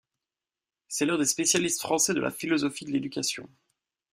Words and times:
C'est 0.87 1.05
l'un 1.05 1.19
des 1.19 1.25
spécialistes 1.25 1.79
français 1.81 2.15
de 2.15 2.21
la 2.21 2.31
philosophie 2.31 2.85
de 2.85 2.91
l'éducation. 2.91 3.47